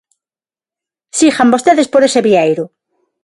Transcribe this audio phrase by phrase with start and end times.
[1.17, 2.65] Sigan vostedes por ese vieiro.